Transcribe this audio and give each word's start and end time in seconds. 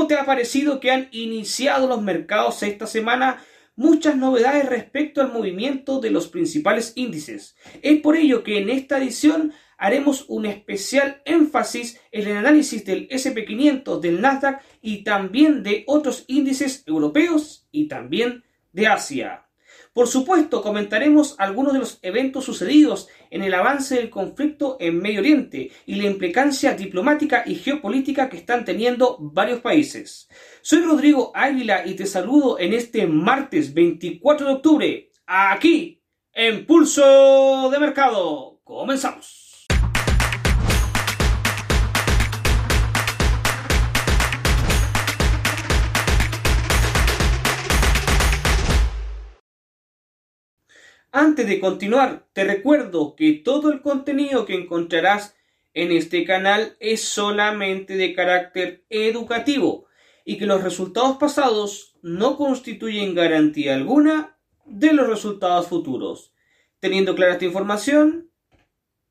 ¿Cómo 0.00 0.08
te 0.08 0.14
ha 0.14 0.24
parecido 0.24 0.80
que 0.80 0.90
han 0.90 1.08
iniciado 1.12 1.86
los 1.86 2.00
mercados 2.00 2.62
esta 2.62 2.86
semana? 2.86 3.44
Muchas 3.76 4.16
novedades 4.16 4.66
respecto 4.66 5.20
al 5.20 5.30
movimiento 5.30 6.00
de 6.00 6.10
los 6.10 6.28
principales 6.28 6.94
índices. 6.94 7.54
Es 7.82 8.00
por 8.00 8.16
ello 8.16 8.42
que 8.42 8.60
en 8.60 8.70
esta 8.70 8.96
edición 8.96 9.52
haremos 9.76 10.24
un 10.28 10.46
especial 10.46 11.20
énfasis 11.26 12.00
en 12.12 12.28
el 12.28 12.38
análisis 12.38 12.82
del 12.86 13.10
SP500, 13.10 14.00
del 14.00 14.22
Nasdaq 14.22 14.62
y 14.80 15.04
también 15.04 15.62
de 15.62 15.84
otros 15.86 16.24
índices 16.28 16.82
europeos 16.86 17.68
y 17.70 17.86
también 17.86 18.42
de 18.72 18.86
Asia. 18.86 19.49
Por 19.92 20.06
supuesto, 20.06 20.62
comentaremos 20.62 21.34
algunos 21.38 21.72
de 21.72 21.80
los 21.80 21.98
eventos 22.02 22.44
sucedidos 22.44 23.08
en 23.28 23.42
el 23.42 23.52
avance 23.54 23.96
del 23.96 24.08
conflicto 24.08 24.76
en 24.78 24.98
Medio 24.98 25.18
Oriente 25.18 25.72
y 25.84 25.96
la 25.96 26.06
implicancia 26.06 26.74
diplomática 26.74 27.42
y 27.44 27.56
geopolítica 27.56 28.28
que 28.28 28.36
están 28.36 28.64
teniendo 28.64 29.16
varios 29.18 29.60
países. 29.60 30.28
Soy 30.62 30.82
Rodrigo 30.82 31.32
Águila 31.34 31.84
y 31.84 31.94
te 31.94 32.06
saludo 32.06 32.60
en 32.60 32.72
este 32.72 33.08
martes 33.08 33.74
24 33.74 34.46
de 34.46 34.52
octubre, 34.52 35.10
aquí, 35.26 36.00
en 36.32 36.66
Pulso 36.66 37.68
de 37.70 37.78
Mercado. 37.80 38.60
Comenzamos. 38.62 39.39
Antes 51.12 51.48
de 51.48 51.58
continuar, 51.58 52.28
te 52.32 52.44
recuerdo 52.44 53.16
que 53.16 53.32
todo 53.32 53.72
el 53.72 53.82
contenido 53.82 54.46
que 54.46 54.54
encontrarás 54.54 55.34
en 55.74 55.90
este 55.90 56.24
canal 56.24 56.76
es 56.78 57.02
solamente 57.02 57.96
de 57.96 58.14
carácter 58.14 58.84
educativo 58.90 59.86
y 60.24 60.38
que 60.38 60.46
los 60.46 60.62
resultados 60.62 61.16
pasados 61.16 61.96
no 62.02 62.36
constituyen 62.36 63.16
garantía 63.16 63.74
alguna 63.74 64.36
de 64.64 64.92
los 64.92 65.08
resultados 65.08 65.66
futuros. 65.66 66.32
Teniendo 66.78 67.16
clara 67.16 67.32
esta 67.32 67.44
información, 67.44 68.30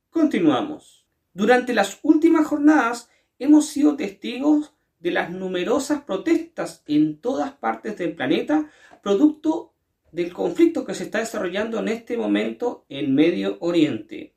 continuamos. 0.10 1.06
Durante 1.34 1.74
las 1.74 2.00
últimas 2.02 2.48
jornadas 2.48 3.10
hemos 3.40 3.66
sido 3.68 3.98
testigos 3.98 4.74
de 5.00 5.12
las 5.12 5.32
numerosas 5.32 6.04
protestas 6.04 6.82
en 6.88 7.20
todas 7.20 7.52
partes 7.52 7.98
del 7.98 8.16
planeta 8.16 8.72
producto 9.04 9.74
del 10.12 10.34
conflicto 10.34 10.86
que 10.86 10.94
se 10.94 11.04
está 11.04 11.20
desarrollando 11.20 11.80
en 11.80 11.88
este 11.88 12.18
momento 12.18 12.86
en 12.90 13.14
Medio 13.14 13.58
Oriente. 13.62 14.34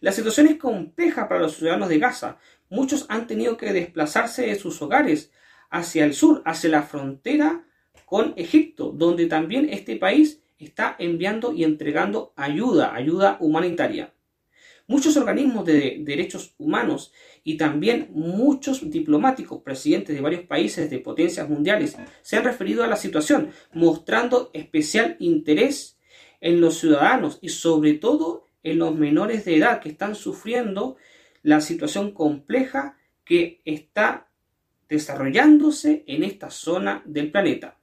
La 0.00 0.12
situación 0.12 0.46
es 0.46 0.56
compleja 0.56 1.28
para 1.28 1.40
los 1.40 1.56
ciudadanos 1.56 1.88
de 1.88 1.98
Gaza. 1.98 2.38
Muchos 2.68 3.06
han 3.08 3.26
tenido 3.26 3.56
que 3.56 3.72
desplazarse 3.72 4.46
de 4.46 4.54
sus 4.54 4.80
hogares 4.82 5.32
hacia 5.70 6.04
el 6.04 6.14
sur, 6.14 6.42
hacia 6.44 6.70
la 6.70 6.82
frontera 6.82 7.66
con 8.04 8.34
Egipto, 8.36 8.92
donde 8.92 9.26
también 9.26 9.68
este 9.70 9.96
país 9.96 10.42
está 10.58 10.96
enviando 10.98 11.52
y 11.52 11.64
entregando 11.64 12.32
ayuda, 12.36 12.94
ayuda 12.94 13.36
humanitaria. 13.40 14.12
Muchos 14.90 15.16
organismos 15.16 15.64
de 15.66 15.98
derechos 16.00 16.56
humanos 16.58 17.12
y 17.44 17.56
también 17.56 18.08
muchos 18.10 18.90
diplomáticos, 18.90 19.62
presidentes 19.62 20.16
de 20.16 20.20
varios 20.20 20.42
países 20.46 20.90
de 20.90 20.98
potencias 20.98 21.48
mundiales, 21.48 21.96
se 22.22 22.36
han 22.36 22.42
referido 22.42 22.82
a 22.82 22.88
la 22.88 22.96
situación, 22.96 23.52
mostrando 23.72 24.50
especial 24.52 25.14
interés 25.20 25.96
en 26.40 26.60
los 26.60 26.78
ciudadanos 26.78 27.38
y 27.40 27.50
sobre 27.50 27.94
todo 27.94 28.42
en 28.64 28.80
los 28.80 28.92
menores 28.96 29.44
de 29.44 29.58
edad 29.58 29.80
que 29.80 29.90
están 29.90 30.16
sufriendo 30.16 30.96
la 31.44 31.60
situación 31.60 32.10
compleja 32.10 32.98
que 33.24 33.62
está 33.64 34.28
desarrollándose 34.88 36.02
en 36.08 36.24
esta 36.24 36.50
zona 36.50 37.04
del 37.06 37.30
planeta. 37.30 37.78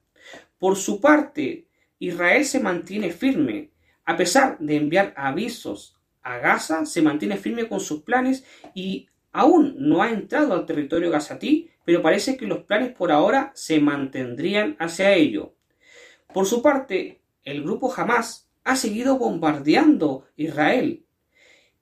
Por 0.58 0.76
su 0.76 1.00
parte, 1.00 1.70
Israel 2.00 2.44
se 2.44 2.60
mantiene 2.60 3.12
firme, 3.12 3.72
a 4.04 4.18
pesar 4.18 4.58
de 4.60 4.76
enviar 4.76 5.14
avisos 5.16 5.97
a 6.28 6.40
Gaza, 6.40 6.86
se 6.86 7.02
mantiene 7.02 7.38
firme 7.38 7.68
con 7.68 7.80
sus 7.80 8.02
planes 8.02 8.44
y 8.74 9.08
aún 9.32 9.76
no 9.78 10.02
ha 10.02 10.12
entrado 10.12 10.54
al 10.54 10.66
territorio 10.66 11.10
gazatí, 11.10 11.70
pero 11.86 12.02
parece 12.02 12.36
que 12.36 12.46
los 12.46 12.60
planes 12.66 12.92
por 12.92 13.12
ahora 13.12 13.52
se 13.56 13.80
mantendrían 13.80 14.76
hacia 14.80 15.14
ello. 15.14 15.54
Por 16.34 16.46
su 16.46 16.62
parte, 16.62 17.22
el 17.44 17.64
grupo 17.64 17.94
Hamas 17.96 18.50
ha 18.66 18.76
seguido 18.76 19.18
bombardeando 19.18 20.26
Israel, 20.36 21.06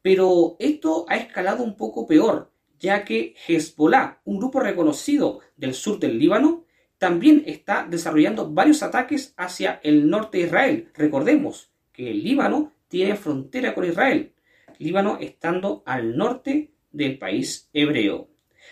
pero 0.04 0.56
esto 0.60 1.06
ha 1.10 1.16
escalado 1.16 1.64
un 1.64 1.76
poco 1.76 2.06
peor, 2.06 2.52
ya 2.80 3.04
que 3.04 3.34
Hezbollah, 3.48 4.22
un 4.26 4.38
grupo 4.38 4.60
reconocido 4.60 5.40
del 5.58 5.74
sur 5.74 5.98
del 5.98 6.20
Líbano, 6.20 6.66
también 7.00 7.44
está 7.48 7.88
desarrollando 7.90 8.52
varios 8.52 8.84
ataques 8.84 9.34
hacia 9.38 9.80
el 9.84 10.08
norte 10.08 10.38
de 10.38 10.44
Israel. 10.46 10.92
Recordemos 10.94 11.72
que 11.92 12.12
el 12.12 12.24
Líbano 12.24 12.74
tiene 12.88 13.16
frontera 13.16 13.74
con 13.74 13.86
Israel. 13.86 14.35
Líbano 14.80 15.18
estando 15.20 15.84
al 15.86 16.18
norte 16.18 16.72
del 16.92 17.18
país 17.18 17.70
hebreo. 17.74 18.30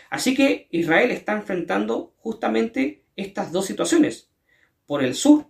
Así 0.09 0.35
que 0.35 0.67
Israel 0.71 1.11
está 1.11 1.33
enfrentando 1.33 2.13
justamente 2.17 3.03
estas 3.15 3.51
dos 3.51 3.65
situaciones. 3.65 4.31
Por 4.85 5.03
el 5.03 5.15
sur, 5.15 5.47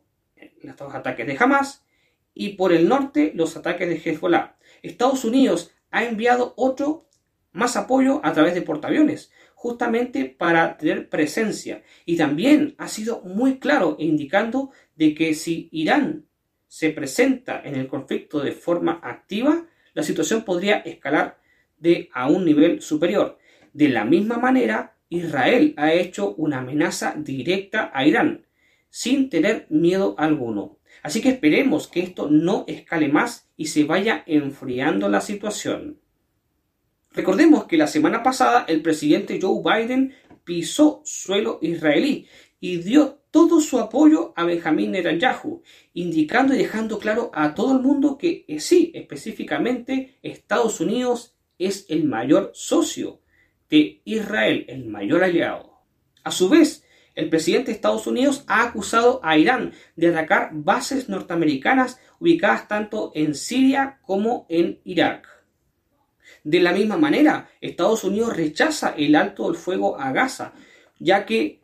los 0.62 0.96
ataques 0.96 1.28
de 1.28 1.38
Hamas 1.40 1.86
y 2.34 2.50
por 2.50 2.74
el 2.74 2.88
norte, 2.88 3.32
los 3.36 3.56
ataques 3.56 3.88
de 3.88 3.96
Hezbollah. 3.96 4.58
Estados 4.82 5.24
Unidos 5.26 5.72
ha 5.92 6.04
enviado 6.06 6.54
otro 6.58 7.08
más 7.52 7.78
apoyo 7.78 8.20
a 8.24 8.34
través 8.34 8.56
de 8.56 8.64
portaaviones, 8.64 9.32
justamente 9.54 10.26
para 10.26 10.78
tener 10.78 11.08
presencia. 11.10 11.84
Y 12.06 12.18
también 12.18 12.76
ha 12.78 12.88
sido 12.88 13.22
muy 13.22 13.60
claro 13.60 13.96
indicando 14.00 14.72
de 14.96 15.14
que 15.14 15.36
si 15.36 15.70
Irán 15.72 16.26
se 16.68 16.90
presenta 16.90 17.62
en 17.64 17.76
el 17.76 17.88
conflicto 17.88 18.40
de 18.40 18.52
forma 18.52 19.00
activa, 19.04 19.68
la 19.94 20.04
situación 20.04 20.44
podría 20.44 20.78
escalar 20.78 21.40
de 21.78 22.10
a 22.14 22.28
un 22.28 22.46
nivel 22.46 22.82
superior. 22.82 23.38
De 23.74 23.90
la 23.90 24.06
misma 24.06 24.38
manera, 24.38 24.96
Israel 25.10 25.74
ha 25.78 25.94
hecho 25.94 26.34
una 26.36 26.60
amenaza 26.60 27.14
directa 27.18 27.92
a 27.94 28.06
Irán, 28.06 28.46
sin 28.90 29.30
tener 29.30 29.68
miedo 29.70 30.16
alguno. 30.18 30.80
Así 31.02 31.22
que 31.22 31.30
esperemos 31.30 31.88
que 31.88 32.02
esto 32.02 32.30
no 32.30 32.66
escale 32.68 33.10
más 33.10 33.50
y 33.58 33.68
se 33.68 33.84
vaya 33.84 34.24
enfriando 34.26 35.10
la 35.10 35.22
situación. 35.22 36.00
Recordemos 37.12 37.66
que 37.66 37.78
la 37.78 37.88
semana 37.88 38.24
pasada 38.24 38.66
el 38.68 38.82
presidente 38.82 39.40
Joe 39.42 39.62
Biden 39.64 40.14
pisó 40.44 41.02
suelo 41.06 41.60
israelí 41.62 42.28
y 42.60 42.78
dio 42.78 43.23
todo 43.34 43.60
su 43.62 43.80
apoyo 43.80 44.32
a 44.36 44.44
Benjamín 44.44 44.92
Netanyahu, 44.92 45.64
indicando 45.96 46.54
y 46.54 46.60
dejando 46.60 47.00
claro 47.00 47.32
a 47.34 47.56
todo 47.56 47.76
el 47.76 47.82
mundo 47.82 48.16
que 48.16 48.46
eh, 48.48 48.60
sí, 48.60 48.92
específicamente 48.94 50.20
Estados 50.22 50.80
Unidos 50.80 51.36
es 51.58 51.88
el 51.90 52.04
mayor 52.04 52.52
socio 52.54 53.22
de 53.72 54.04
Israel, 54.06 54.66
el 54.68 54.86
mayor 54.86 55.24
aliado. 55.24 55.80
A 56.24 56.30
su 56.30 56.48
vez, 56.48 56.86
el 57.16 57.30
presidente 57.30 57.72
de 57.72 57.72
Estados 57.72 58.06
Unidos 58.06 58.44
ha 58.46 58.62
acusado 58.62 59.20
a 59.24 59.36
Irán 59.36 59.74
de 59.96 60.10
atacar 60.10 60.52
bases 60.54 61.10
norteamericanas 61.10 62.00
ubicadas 62.20 62.68
tanto 62.68 63.12
en 63.16 63.34
Siria 63.34 63.98
como 64.04 64.46
en 64.48 64.80
Irak. 64.84 65.28
De 66.44 66.60
la 66.60 66.72
misma 66.72 66.98
manera, 66.98 67.50
Estados 67.62 68.04
Unidos 68.04 68.38
rechaza 68.38 68.94
el 68.96 69.16
alto 69.16 69.48
del 69.48 69.56
fuego 69.56 70.00
a 70.00 70.12
Gaza, 70.12 70.54
ya 71.00 71.26
que 71.26 71.63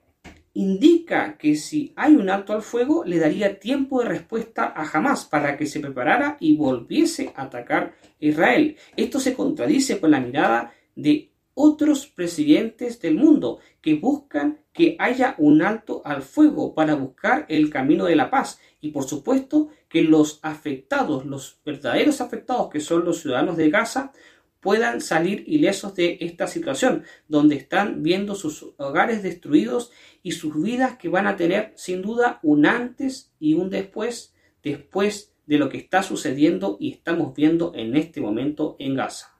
indica 0.59 1.37
que 1.37 1.55
si 1.55 1.93
hay 1.95 2.17
un 2.17 2.29
alto 2.29 2.51
al 2.51 2.61
fuego 2.61 3.05
le 3.05 3.17
daría 3.17 3.59
tiempo 3.61 4.01
de 4.01 4.09
respuesta 4.09 4.65
a 4.75 4.83
Hamas 4.91 5.23
para 5.23 5.55
que 5.55 5.65
se 5.65 5.79
preparara 5.79 6.35
y 6.41 6.57
volviese 6.57 7.31
a 7.37 7.43
atacar 7.43 7.93
Israel. 8.19 8.75
Esto 8.97 9.21
se 9.21 9.35
contradice 9.35 10.01
con 10.01 10.11
la 10.11 10.19
mirada 10.19 10.73
de 10.97 11.31
otros 11.53 12.07
presidentes 12.07 12.99
del 12.99 13.15
mundo 13.15 13.59
que 13.81 13.93
buscan 13.95 14.59
que 14.73 14.97
haya 14.99 15.35
un 15.37 15.61
alto 15.61 16.01
al 16.03 16.21
fuego 16.21 16.73
para 16.73 16.95
buscar 16.95 17.45
el 17.47 17.69
camino 17.69 18.03
de 18.03 18.17
la 18.17 18.29
paz 18.29 18.59
y 18.81 18.91
por 18.91 19.05
supuesto 19.05 19.69
que 19.87 20.03
los 20.03 20.39
afectados, 20.41 21.25
los 21.25 21.59
verdaderos 21.63 22.19
afectados 22.19 22.69
que 22.69 22.81
son 22.81 23.05
los 23.05 23.21
ciudadanos 23.21 23.55
de 23.55 23.69
Gaza, 23.69 24.11
puedan 24.59 25.01
salir 25.01 25.43
ilesos 25.47 25.95
de 25.95 26.17
esta 26.21 26.47
situación, 26.47 27.03
donde 27.27 27.55
están 27.55 28.03
viendo 28.03 28.35
sus 28.35 28.73
hogares 28.77 29.23
destruidos 29.23 29.91
y 30.21 30.33
sus 30.33 30.61
vidas 30.61 30.97
que 30.97 31.09
van 31.09 31.27
a 31.27 31.35
tener 31.35 31.73
sin 31.75 32.01
duda 32.01 32.39
un 32.43 32.65
antes 32.65 33.31
y 33.39 33.53
un 33.53 33.69
después, 33.69 34.33
después 34.63 35.33
de 35.45 35.57
lo 35.57 35.69
que 35.69 35.77
está 35.77 36.03
sucediendo 36.03 36.77
y 36.79 36.91
estamos 36.91 37.33
viendo 37.35 37.71
en 37.75 37.95
este 37.95 38.21
momento 38.21 38.75
en 38.79 38.95
Gaza. 38.95 39.35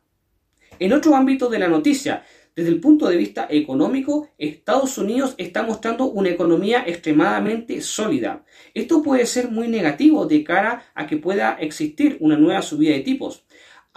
En 0.79 0.93
otro 0.93 1.15
ámbito 1.15 1.49
de 1.49 1.59
la 1.59 1.67
noticia, 1.67 2.23
desde 2.55 2.69
el 2.69 2.79
punto 2.79 3.07
de 3.07 3.17
vista 3.17 3.47
económico, 3.49 4.29
Estados 4.37 4.97
Unidos 4.97 5.35
está 5.37 5.63
mostrando 5.63 6.05
una 6.05 6.29
economía 6.29 6.83
extremadamente 6.85 7.81
sólida. 7.81 8.43
Esto 8.73 9.01
puede 9.01 9.25
ser 9.25 9.49
muy 9.51 9.67
negativo 9.67 10.25
de 10.25 10.43
cara 10.43 10.91
a 10.95 11.05
que 11.05 11.17
pueda 11.17 11.53
existir 11.59 12.17
una 12.21 12.37
nueva 12.37 12.61
subida 12.61 12.93
de 12.93 13.01
tipos 13.01 13.45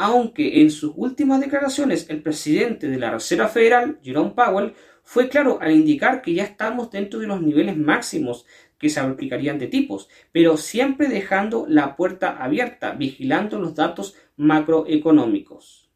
aunque 0.02 0.62
en 0.62 0.72
sus 0.72 0.92
últimas 0.96 1.40
declaraciones 1.40 2.10
el 2.10 2.22
presidente 2.22 2.88
de 2.88 2.98
la 2.98 3.12
Reserva 3.12 3.46
Federal, 3.46 4.00
Jerome 4.02 4.32
Powell, 4.32 4.74
fue 5.04 5.28
claro 5.28 5.58
al 5.60 5.70
indicar 5.70 6.22
que 6.22 6.34
ya 6.34 6.42
estamos 6.42 6.90
dentro 6.90 7.20
de 7.20 7.28
los 7.28 7.40
niveles 7.40 7.76
máximos 7.76 8.44
que 8.78 8.88
se 8.88 8.98
aplicarían 8.98 9.60
de 9.60 9.68
tipos, 9.68 10.08
pero 10.32 10.56
siempre 10.56 11.06
dejando 11.06 11.66
la 11.68 11.94
puerta 11.94 12.42
abierta, 12.42 12.94
vigilando 12.94 13.60
los 13.60 13.76
datos 13.76 14.16
macroeconómicos. 14.36 15.88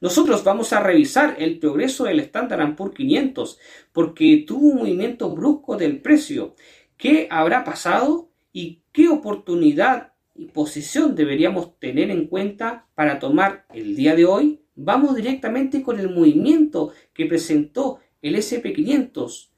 Nosotros 0.00 0.42
vamos 0.42 0.72
a 0.72 0.80
revisar 0.80 1.36
el 1.38 1.60
progreso 1.60 2.06
del 2.06 2.18
Standard 2.18 2.74
Poor's 2.74 2.96
500 2.96 3.60
porque 3.92 4.44
tuvo 4.44 4.70
un 4.70 4.78
movimiento 4.78 5.30
brusco 5.30 5.76
del 5.76 6.02
precio. 6.02 6.56
¿Qué 6.96 7.28
habrá 7.30 7.62
pasado 7.62 8.30
y 8.52 8.82
qué 8.90 9.06
oportunidad 9.06 10.13
y 10.34 10.46
posición 10.46 11.14
deberíamos 11.14 11.78
tener 11.78 12.10
en 12.10 12.26
cuenta 12.26 12.88
para 12.94 13.18
tomar 13.18 13.66
el 13.72 13.94
día 13.94 14.14
de 14.14 14.24
hoy? 14.24 14.60
Vamos 14.74 15.14
directamente 15.14 15.82
con 15.82 16.00
el 16.00 16.10
movimiento 16.10 16.92
que 17.12 17.26
presentó 17.26 18.00
el 18.20 18.36
SP500. 18.36 19.50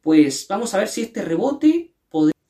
Pues 0.00 0.46
vamos 0.48 0.74
a 0.74 0.78
ver 0.78 0.88
si 0.88 1.02
este 1.02 1.22
rebote 1.22 1.91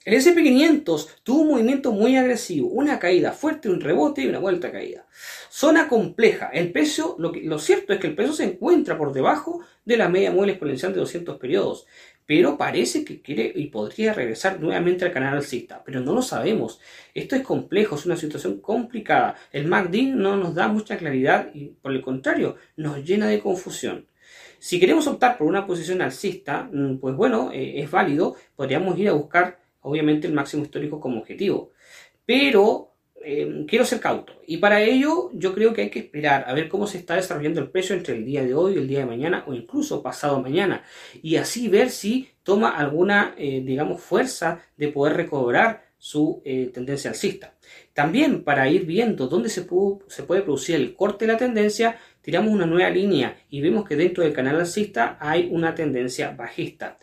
el 0.05 0.15
SP500 0.15 1.09
tuvo 1.23 1.43
un 1.43 1.49
movimiento 1.49 1.93
muy 1.93 2.17
agresivo, 2.17 2.69
una 2.69 2.99
caída 2.99 3.33
fuerte, 3.33 3.71
un 3.71 3.81
rebote 3.81 4.23
y 4.23 4.27
una 4.27 4.41
vuelta 4.41 4.69
a 4.69 4.73
caída. 4.73 5.07
Zona 5.49 5.89
compleja. 5.89 6.51
El 6.53 6.73
peso, 6.73 7.15
lo, 7.19 7.59
cierto 7.59 7.93
es 7.93 8.01
que 8.01 8.09
el 8.09 8.17
peso 8.17 8.33
se 8.33 8.45
encuentra 8.45 8.99
por 8.99 9.13
debajo 9.13 9.61
de 9.85 9.97
la 9.97 10.09
media 10.09 10.33
móvil 10.33 10.51
exponencial 10.51 10.93
de 10.93 11.01
200 11.01 11.39
periodos, 11.39 11.87
pero 12.27 12.59
parece 12.59 13.05
que 13.05 13.23
quiere 13.23 13.53
y 13.55 13.67
podría 13.67 14.13
regresar 14.13 14.61
nuevamente 14.61 15.05
al 15.05 15.13
canal 15.13 15.37
alcista, 15.37 15.83
pero 15.85 16.01
no 16.01 16.15
lo 16.15 16.23
sabemos. 16.23 16.81
Esto 17.15 17.37
es 17.37 17.43
complejo, 17.43 17.95
es 17.95 18.05
una 18.05 18.17
situación 18.17 18.61
complicada. 18.61 19.37
El 19.53 19.69
MACD 19.69 20.15
no 20.15 20.37
nos 20.37 20.55
da 20.55 20.67
mucha 20.67 20.97
claridad 20.97 21.51
y 21.55 21.67
por 21.81 21.93
el 21.93 22.03
contrario, 22.03 22.57
nos 22.77 23.05
llena 23.05 23.29
de 23.29 23.39
confusión. 23.39 24.07
Si 24.59 24.79
queremos 24.81 25.07
optar 25.07 25.39
por 25.39 25.49
una 25.49 25.67
posición 25.67 26.03
alcista, 26.03 26.69
mm, 26.73 26.99
pues 26.99 27.17
bueno, 27.17 27.51
eh, 27.53 27.81
es 27.81 27.91
válido, 27.91 28.37
podríamos 28.57 28.99
ir 28.99 29.09
a 29.09 29.13
buscar 29.13 29.62
obviamente 29.83 30.27
el 30.27 30.33
máximo 30.33 30.65
histórico 30.65 31.01
como 31.01 31.21
objetivo. 31.21 31.71
Pero 32.25 32.93
eh, 33.25 33.65
quiero 33.69 33.85
ser 33.85 34.01
cauto. 34.01 34.33
Y 34.47 34.57
para 34.57 34.83
ello 34.83 35.31
yo 35.35 35.55
creo 35.55 35.73
que 35.73 35.83
hay 35.83 35.91
que 35.91 36.01
esperar 36.01 36.45
a 36.47 36.55
ver 36.55 36.69
cómo 36.69 36.87
se 36.87 36.99
está 36.99 37.15
desarrollando 37.15 37.61
el 37.61 37.71
precio 37.71 37.95
entre 37.95 38.17
el 38.17 38.25
día 38.25 38.45
de 38.45 38.55
hoy, 38.55 38.77
el 38.77 38.89
día 38.89 39.01
de 39.01 39.07
mañana 39.07 39.45
o 39.47 39.55
incluso 39.55 40.03
pasado 40.03 40.41
mañana. 40.41 40.85
Y 41.23 41.37
así 41.37 41.69
ver 41.69 41.91
si 41.91 42.31
toma 42.43 42.71
alguna, 42.71 43.35
eh, 43.39 43.63
digamos, 43.65 44.01
fuerza 44.01 44.63
de 44.77 44.89
poder 44.89 45.17
recobrar 45.17 45.85
su 45.99 46.43
eh, 46.45 46.71
tendencia 46.75 47.11
alcista. 47.11 47.55
También 47.93 48.43
para 48.43 48.69
ir 48.69 48.87
viendo 48.87 49.29
dónde 49.29 49.49
se, 49.49 49.67
se 50.09 50.23
puede 50.25 50.43
producir 50.43 50.75
el 50.75 50.95
corte 50.95 51.27
de 51.27 51.33
la 51.33 51.39
tendencia, 51.39 51.99
tiramos 52.23 52.53
una 52.53 52.67
nueva 52.67 52.91
línea 52.91 53.37
y 53.51 53.61
vemos 53.61 53.87
que 53.87 53.95
dentro 53.95 54.25
del 54.25 54.33
canal 54.33 54.59
alcista 54.59 55.17
hay 55.21 55.49
una 55.53 55.77
tendencia 55.77 56.33
bajista 56.33 56.99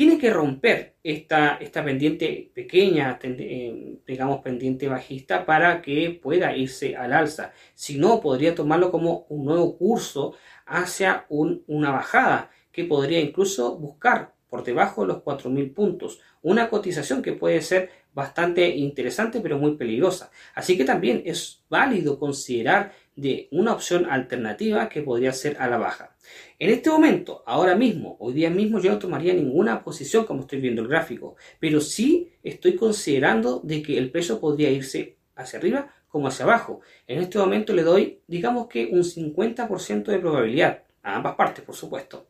tiene 0.00 0.16
que 0.16 0.30
romper 0.30 0.96
esta, 1.04 1.56
esta 1.56 1.84
pendiente 1.84 2.50
pequeña, 2.54 3.18
eh, 3.22 3.98
digamos 4.06 4.40
pendiente 4.40 4.88
bajista, 4.88 5.44
para 5.44 5.82
que 5.82 6.18
pueda 6.22 6.56
irse 6.56 6.96
al 6.96 7.12
alza. 7.12 7.52
Si 7.74 7.98
no, 7.98 8.18
podría 8.22 8.54
tomarlo 8.54 8.90
como 8.90 9.26
un 9.28 9.44
nuevo 9.44 9.76
curso 9.76 10.32
hacia 10.64 11.26
una 11.28 11.90
bajada, 11.90 12.50
que 12.72 12.84
podría 12.84 13.20
incluso 13.20 13.76
buscar 13.76 14.32
por 14.48 14.64
debajo 14.64 15.02
de 15.02 15.08
los 15.08 15.18
4.000 15.18 15.74
puntos. 15.74 16.18
Una 16.40 16.70
cotización 16.70 17.20
que 17.20 17.34
puede 17.34 17.60
ser 17.60 17.90
bastante 18.14 18.70
interesante 18.70 19.40
pero 19.42 19.58
muy 19.58 19.76
peligrosa. 19.76 20.30
Así 20.54 20.78
que 20.78 20.84
también 20.84 21.22
es 21.26 21.62
válido 21.68 22.18
considerar 22.18 22.92
de 23.20 23.48
una 23.50 23.74
opción 23.74 24.06
alternativa 24.06 24.88
que 24.88 25.02
podría 25.02 25.32
ser 25.32 25.56
a 25.60 25.68
la 25.68 25.76
baja. 25.76 26.16
En 26.58 26.70
este 26.70 26.88
momento, 26.88 27.42
ahora 27.46 27.76
mismo, 27.76 28.16
hoy 28.18 28.32
día 28.32 28.48
mismo 28.48 28.80
yo 28.80 28.92
no 28.92 28.98
tomaría 28.98 29.34
ninguna 29.34 29.84
posición 29.84 30.24
como 30.24 30.40
estoy 30.42 30.60
viendo 30.60 30.80
el 30.80 30.88
gráfico, 30.88 31.36
pero 31.58 31.80
sí 31.80 32.30
estoy 32.42 32.76
considerando 32.76 33.60
de 33.62 33.82
que 33.82 33.98
el 33.98 34.10
precio 34.10 34.40
podría 34.40 34.70
irse 34.70 35.18
hacia 35.36 35.58
arriba 35.58 35.92
como 36.08 36.28
hacia 36.28 36.46
abajo. 36.46 36.80
En 37.06 37.20
este 37.20 37.38
momento 37.38 37.74
le 37.74 37.82
doy, 37.82 38.20
digamos 38.26 38.68
que 38.68 38.86
un 38.86 39.04
50% 39.04 40.04
de 40.04 40.18
probabilidad, 40.18 40.84
a 41.02 41.16
ambas 41.16 41.34
partes, 41.34 41.62
por 41.62 41.74
supuesto. 41.74 42.26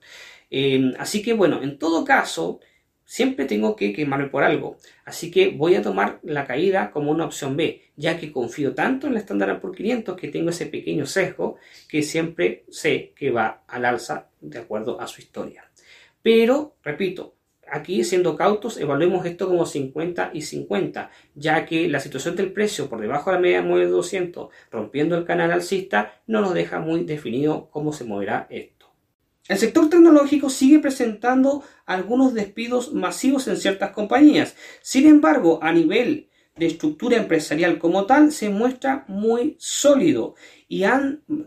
Eh, 0.50 0.92
así 0.98 1.22
que 1.22 1.32
bueno, 1.32 1.62
en 1.62 1.78
todo 1.78 2.04
caso, 2.04 2.60
siempre 3.10 3.44
tengo 3.44 3.74
que 3.74 3.92
quemarme 3.92 4.28
por 4.28 4.44
algo. 4.44 4.76
Así 5.04 5.32
que 5.32 5.48
voy 5.48 5.74
a 5.74 5.82
tomar 5.82 6.20
la 6.22 6.46
caída 6.46 6.92
como 6.92 7.10
una 7.10 7.24
opción 7.24 7.56
B, 7.56 7.82
ya 7.96 8.16
que 8.20 8.30
confío 8.30 8.72
tanto 8.72 9.08
en 9.08 9.14
la 9.14 9.18
estándar 9.18 9.60
por 9.60 9.74
500 9.74 10.16
que 10.16 10.28
tengo 10.28 10.50
ese 10.50 10.66
pequeño 10.66 11.06
sesgo 11.06 11.56
que 11.88 12.02
siempre 12.02 12.66
sé 12.70 13.12
que 13.16 13.32
va 13.32 13.64
al 13.66 13.84
alza 13.84 14.28
de 14.40 14.60
acuerdo 14.60 15.00
a 15.00 15.08
su 15.08 15.20
historia. 15.20 15.68
Pero, 16.22 16.76
repito, 16.84 17.34
aquí 17.68 18.04
siendo 18.04 18.36
cautos, 18.36 18.76
evaluemos 18.76 19.26
esto 19.26 19.48
como 19.48 19.66
50 19.66 20.30
y 20.32 20.42
50, 20.42 21.10
ya 21.34 21.66
que 21.66 21.88
la 21.88 21.98
situación 21.98 22.36
del 22.36 22.52
precio 22.52 22.88
por 22.88 23.00
debajo 23.00 23.30
de 23.30 23.36
la 23.36 23.42
media 23.42 23.62
móvil 23.62 23.90
200, 23.90 24.50
rompiendo 24.70 25.18
el 25.18 25.24
canal 25.24 25.50
alcista, 25.50 26.22
no 26.28 26.42
nos 26.42 26.54
deja 26.54 26.78
muy 26.78 27.02
definido 27.02 27.70
cómo 27.72 27.92
se 27.92 28.04
moverá 28.04 28.46
esto. 28.50 28.79
El 29.50 29.58
sector 29.58 29.90
tecnológico 29.90 30.48
sigue 30.48 30.78
presentando 30.78 31.64
algunos 31.84 32.34
despidos 32.34 32.94
masivos 32.94 33.48
en 33.48 33.56
ciertas 33.56 33.90
compañías. 33.90 34.54
Sin 34.80 35.08
embargo, 35.08 35.58
a 35.60 35.72
nivel 35.72 36.28
de 36.54 36.66
estructura 36.66 37.16
empresarial 37.16 37.80
como 37.80 38.06
tal, 38.06 38.30
se 38.30 38.48
muestra 38.48 39.04
muy 39.08 39.56
sólido. 39.58 40.36
Y, 40.68 40.84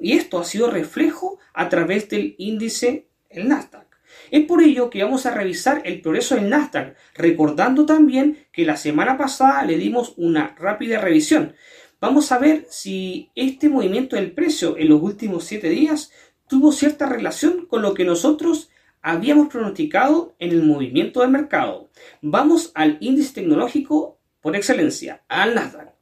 esto 0.01 0.37
ha 0.37 0.43
sido 0.43 0.69
reflejo 0.69 1.39
a 1.53 1.69
través 1.69 2.09
del 2.09 2.35
índice, 2.39 3.07
el 3.29 3.47
Nasdaq. 3.47 3.87
Es 4.31 4.43
por 4.47 4.61
ello 4.61 4.89
que 4.89 5.01
vamos 5.01 5.25
a 5.25 5.33
revisar 5.33 5.81
el 5.85 6.01
progreso 6.01 6.35
del 6.35 6.49
Nasdaq, 6.49 6.97
recordando 7.15 7.85
también 7.85 8.47
que 8.51 8.65
la 8.65 8.75
semana 8.75 9.17
pasada 9.17 9.63
le 9.63 9.77
dimos 9.77 10.13
una 10.17 10.53
rápida 10.59 10.99
revisión. 10.99 11.55
Vamos 12.01 12.33
a 12.33 12.37
ver 12.37 12.67
si 12.69 13.31
este 13.33 13.69
movimiento 13.69 14.17
del 14.17 14.33
precio 14.33 14.75
en 14.77 14.89
los 14.89 15.01
últimos 15.01 15.45
7 15.45 15.69
días 15.69 16.11
tuvo 16.47 16.71
cierta 16.71 17.07
relación 17.07 17.65
con 17.65 17.81
lo 17.81 17.93
que 17.93 18.05
nosotros 18.05 18.69
habíamos 19.01 19.49
pronosticado 19.49 20.33
en 20.39 20.51
el 20.51 20.63
movimiento 20.63 21.21
del 21.21 21.29
mercado. 21.29 21.89
Vamos 22.21 22.71
al 22.73 22.97
índice 23.01 23.33
tecnológico 23.33 24.17
por 24.41 24.55
excelencia, 24.55 25.23
al 25.27 25.55
Nasdaq. 25.55 25.93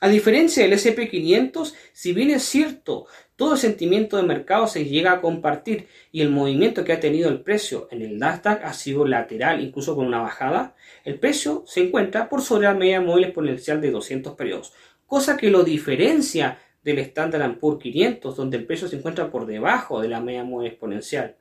A 0.00 0.08
diferencia 0.08 0.62
del 0.62 0.74
SP500, 0.74 1.74
si 1.92 2.12
bien 2.12 2.30
es 2.30 2.44
cierto, 2.44 3.06
todo 3.34 3.54
el 3.54 3.58
sentimiento 3.58 4.16
de 4.16 4.22
mercado 4.22 4.68
se 4.68 4.84
llega 4.84 5.12
a 5.12 5.20
compartir 5.20 5.88
y 6.12 6.20
el 6.20 6.30
movimiento 6.30 6.84
que 6.84 6.92
ha 6.92 7.00
tenido 7.00 7.28
el 7.28 7.40
precio 7.40 7.88
en 7.90 8.02
el 8.02 8.18
Nasdaq 8.18 8.64
ha 8.64 8.72
sido 8.72 9.04
lateral, 9.04 9.60
incluso 9.60 9.96
con 9.96 10.06
una 10.06 10.20
bajada, 10.20 10.76
el 11.04 11.18
precio 11.18 11.64
se 11.66 11.80
encuentra 11.80 12.28
por 12.28 12.42
sobre 12.42 12.68
la 12.68 12.74
media 12.74 13.00
móvil 13.00 13.24
exponencial 13.24 13.80
de 13.80 13.90
200 13.90 14.34
periodos, 14.34 14.72
cosa 15.06 15.36
que 15.36 15.50
lo 15.50 15.64
diferencia 15.64 16.58
del 16.88 16.98
Standard 17.00 17.58
Poor's 17.58 17.82
500, 17.82 18.36
donde 18.36 18.56
el 18.56 18.64
precio 18.64 18.88
se 18.88 18.96
encuentra 18.96 19.30
por 19.30 19.46
debajo 19.46 20.00
de 20.00 20.08
la 20.08 20.20
media 20.20 20.44
móvil 20.44 20.68
exponencial. 20.68 21.36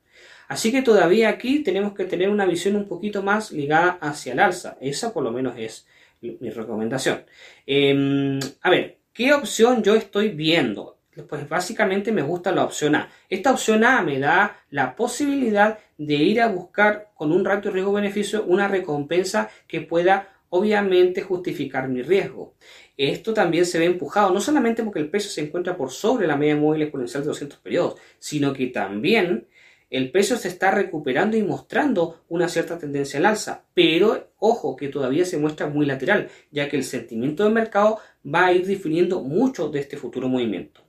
Así 0.47 0.71
que 0.71 0.81
todavía 0.81 1.29
aquí 1.29 1.59
tenemos 1.59 1.93
que 1.93 2.05
tener 2.05 2.29
una 2.29 2.45
visión 2.45 2.75
un 2.75 2.87
poquito 2.87 3.23
más 3.23 3.51
ligada 3.51 3.97
hacia 4.01 4.33
el 4.33 4.39
alza. 4.39 4.77
Esa 4.81 5.13
por 5.13 5.23
lo 5.23 5.31
menos 5.31 5.55
es 5.57 5.87
mi 6.21 6.49
recomendación. 6.49 7.23
Em, 7.65 8.39
a 8.61 8.69
ver, 8.69 8.97
¿qué 9.13 9.33
opción 9.33 9.83
yo 9.83 9.95
estoy 9.95 10.29
viendo? 10.29 10.97
Pues 11.29 11.47
básicamente 11.49 12.11
me 12.11 12.21
gusta 12.21 12.51
la 12.51 12.63
opción 12.63 12.95
A. 12.95 13.09
Esta 13.29 13.51
opción 13.51 13.83
A 13.83 14.01
me 14.01 14.19
da 14.19 14.63
la 14.69 14.95
posibilidad 14.95 15.79
de 15.97 16.15
ir 16.15 16.41
a 16.41 16.47
buscar 16.47 17.11
con 17.15 17.31
un 17.31 17.43
ratio 17.43 17.71
riesgo-beneficio 17.71 18.43
una 18.43 18.67
recompensa 18.67 19.49
que 19.67 19.81
pueda 19.81 20.36
obviamente 20.49 21.21
justificar 21.21 21.89
mi 21.89 22.01
riesgo. 22.01 22.55
Esto 22.95 23.33
también 23.33 23.65
se 23.65 23.79
ve 23.79 23.85
empujado 23.85 24.33
no 24.33 24.41
solamente 24.41 24.83
porque 24.83 24.99
el 24.99 25.09
precio 25.09 25.29
se 25.29 25.41
encuentra 25.41 25.77
por 25.77 25.91
sobre 25.91 26.27
la 26.27 26.37
media 26.37 26.55
móvil 26.55 26.83
exponencial 26.83 27.23
de 27.23 27.29
200 27.29 27.59
periodos, 27.59 27.99
sino 28.19 28.53
que 28.53 28.67
también 28.67 29.47
el 29.89 30.11
precio 30.11 30.35
se 30.35 30.49
está 30.49 30.71
recuperando 30.71 31.37
y 31.37 31.43
mostrando 31.43 32.23
una 32.27 32.49
cierta 32.49 32.77
tendencia 32.77 33.19
al 33.19 33.25
alza, 33.25 33.63
pero 33.73 34.31
ojo 34.37 34.75
que 34.75 34.89
todavía 34.89 35.23
se 35.23 35.37
muestra 35.37 35.67
muy 35.67 35.85
lateral, 35.85 36.29
ya 36.51 36.67
que 36.67 36.75
el 36.75 36.83
sentimiento 36.83 37.43
del 37.43 37.53
mercado 37.53 37.99
va 38.25 38.47
a 38.47 38.53
ir 38.53 38.65
definiendo 38.65 39.21
mucho 39.21 39.69
de 39.69 39.79
este 39.79 39.95
futuro 39.95 40.27
movimiento. 40.27 40.81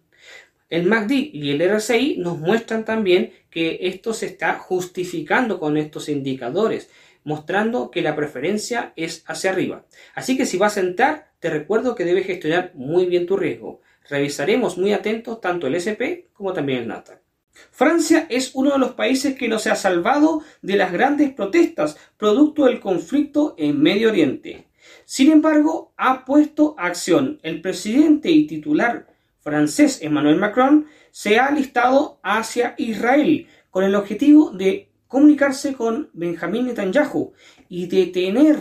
El 0.69 0.87
MACD 0.87 1.13
y 1.13 1.51
el 1.51 1.77
RSI 1.77 2.17
nos 2.19 2.39
muestran 2.39 2.85
también 2.85 3.33
que 3.51 3.79
esto 3.83 4.13
se 4.13 4.27
está 4.27 4.55
justificando 4.59 5.59
con 5.61 5.77
estos 5.77 6.09
indicadores 6.09 6.91
mostrando 7.29 7.91
que 7.91 8.01
la 8.01 8.17
preferencia 8.17 8.95
es 8.97 9.23
hacia 9.27 9.51
arriba. 9.51 9.85
Así 10.15 10.39
que 10.39 10.47
si 10.47 10.57
vas 10.57 10.79
a 10.79 10.81
entrar, 10.81 11.31
te 11.41 11.51
recuerdo 11.51 11.95
que 11.95 12.07
debes 12.07 12.27
gestionar 12.27 12.73
muy 12.75 13.05
bien 13.05 13.27
tu 13.27 13.37
riesgo. 13.37 13.83
Revisaremos 14.09 14.79
muy 14.79 14.95
atentos 14.95 15.39
tanto 15.43 15.67
el 15.67 15.75
SP 15.77 16.33
como 16.33 16.55
también 16.55 16.79
el 16.79 16.89
Nasdaq. 16.89 17.21
Francia 17.71 18.27
es 18.31 18.53
uno 18.55 18.73
de 18.73 18.79
los 18.79 18.93
países 18.93 19.37
que 19.37 19.47
no 19.47 19.59
se 19.59 19.69
ha 19.69 19.77
salvado 19.77 20.43
de 20.63 20.77
las 20.77 20.91
grandes 20.91 21.31
protestas 21.35 21.99
producto 22.17 22.65
del 22.65 22.81
conflicto 22.81 23.55
en 23.59 23.79
Medio 23.79 24.09
Oriente. 24.09 24.69
Sin 25.05 25.31
embargo, 25.31 25.93
ha 25.99 26.25
puesto 26.25 26.77
acción. 26.79 27.41
El 27.43 27.61
presidente 27.61 28.31
y 28.31 28.47
titular 28.47 29.07
francés 29.41 29.99
Emmanuel 30.01 30.37
Macron 30.37 30.87
se 31.11 31.39
ha 31.39 31.49
alistado 31.49 32.21
hacia 32.23 32.75
Israel 32.79 33.49
con 33.71 33.85
el 33.85 33.95
objetivo 33.95 34.51
de 34.51 34.88
comunicarse 35.09 35.75
con 35.75 36.11
Benjamín 36.13 36.67
Netanyahu 36.67 37.33
y 37.69 37.87
detener 37.87 38.59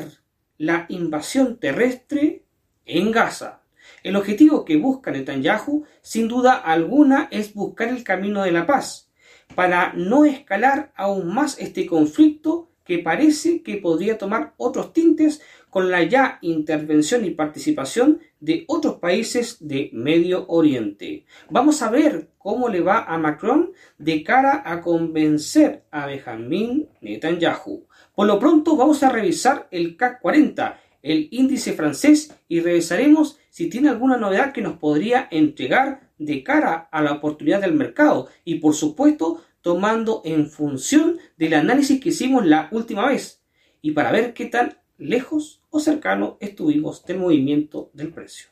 la 0.58 0.86
invasión 0.90 1.60
terrestre 1.60 2.46
en 2.86 3.12
Gaza. 3.12 3.62
El 4.02 4.16
objetivo 4.16 4.66
que 4.66 4.78
busca 4.78 5.12
Netanyahu, 5.12 5.86
sin 6.02 6.28
duda 6.28 6.54
alguna, 6.54 7.28
es 7.32 7.54
buscar 7.54 7.90
el 7.90 8.04
camino 8.04 8.44
de 8.44 8.52
la 8.52 8.66
paz, 8.66 9.12
para 9.56 9.94
no 9.94 10.26
escalar 10.26 10.92
aún 10.96 11.34
más 11.34 11.58
este 11.60 11.86
conflicto 11.86 12.72
que 12.88 13.00
parece 13.00 13.62
que 13.62 13.78
podría 13.78 14.18
tomar 14.18 14.54
otros 14.58 14.94
tintes 14.94 15.42
con 15.70 15.92
la 15.92 16.04
ya 16.04 16.40
intervención 16.42 17.26
y 17.26 17.32
participación 17.32 18.20
de 18.40 18.64
otros 18.68 18.96
países 18.96 19.58
de 19.60 19.90
Medio 19.92 20.46
Oriente. 20.48 21.26
Vamos 21.50 21.82
a 21.82 21.90
ver 21.90 22.30
cómo 22.38 22.70
le 22.70 22.80
va 22.80 23.04
a 23.04 23.18
Macron 23.18 23.74
de 23.98 24.24
cara 24.24 24.64
a 24.66 24.82
convencer 24.82 25.84
a 25.92 26.06
Benjamin 26.06 26.88
Netanyahu. 27.02 27.86
Por 28.16 28.26
lo 28.26 28.40
pronto 28.40 28.78
vamos 28.78 29.04
a 29.04 29.10
revisar 29.10 29.68
el 29.70 29.98
CAC 29.98 30.22
40, 30.22 30.80
el 31.04 31.28
índice 31.32 31.74
francés, 31.74 32.34
y 32.48 32.62
revisaremos 32.62 33.38
si 33.50 33.70
tiene 33.70 33.90
alguna 33.90 34.18
novedad 34.18 34.54
que 34.54 34.62
nos 34.62 34.78
podría 34.78 35.28
entregar 35.30 36.08
de 36.18 36.44
cara 36.44 36.88
a 36.92 37.02
la 37.02 37.14
oportunidad 37.14 37.62
del 37.62 37.74
mercado 37.74 38.28
y 38.44 38.56
por 38.56 38.74
supuesto 38.74 39.44
tomando 39.68 40.22
en 40.24 40.50
función 40.50 41.20
del 41.36 41.54
análisis 41.54 42.00
que 42.00 42.08
hicimos 42.08 42.46
la 42.46 42.70
última 42.72 43.06
vez 43.06 43.42
y 43.82 43.92
para 43.92 44.14
ver 44.14 44.34
qué 44.34 44.46
tan 44.46 44.78
lejos 44.98 45.62
o 45.70 45.82
cercano 45.82 46.38
estuvimos 46.40 47.04
del 47.04 47.18
movimiento 47.18 47.92
del 47.92 48.14
precio. 48.14 48.48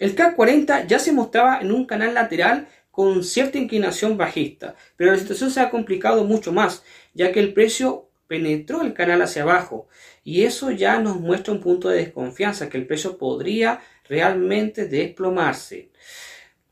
El 0.00 0.16
CAC 0.16 0.34
40 0.34 0.88
ya 0.88 0.98
se 0.98 1.12
mostraba 1.12 1.60
en 1.60 1.70
un 1.70 1.84
canal 1.84 2.14
lateral 2.14 2.66
con 2.90 3.22
cierta 3.22 3.58
inclinación 3.58 4.16
bajista, 4.16 4.74
pero 4.96 5.12
la 5.12 5.18
situación 5.18 5.52
se 5.52 5.60
ha 5.60 5.70
complicado 5.70 6.24
mucho 6.24 6.50
más, 6.50 6.82
ya 7.14 7.30
que 7.30 7.38
el 7.38 7.54
precio 7.54 8.08
penetró 8.26 8.82
el 8.82 8.92
canal 8.92 9.22
hacia 9.22 9.42
abajo 9.42 9.86
y 10.24 10.42
eso 10.42 10.72
ya 10.72 10.98
nos 10.98 11.20
muestra 11.20 11.54
un 11.54 11.60
punto 11.60 11.90
de 11.90 11.98
desconfianza, 11.98 12.68
que 12.68 12.78
el 12.78 12.88
precio 12.88 13.18
podría 13.18 13.82
realmente 14.08 14.88
desplomarse. 14.88 15.90